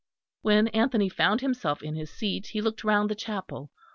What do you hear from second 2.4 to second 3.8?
he looked round the chapel.